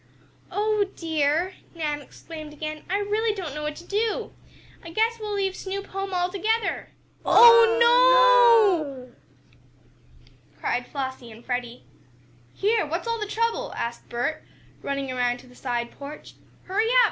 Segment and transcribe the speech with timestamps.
[0.49, 2.85] "Oh, dear!" Nan exclaimed again.
[2.89, 4.33] "I really don't know what to do!
[4.83, 6.89] I guess we'll leave Snoop home altogether!"
[7.23, 7.75] "Oh,
[9.05, 9.11] no!"
[10.59, 11.83] cried Flossie and Freddie.
[12.55, 12.83] "Here!
[12.83, 14.43] What's all the trouble?" asked Bert,
[14.81, 16.33] running around to the side porch.
[16.65, 16.95] "Hurry up!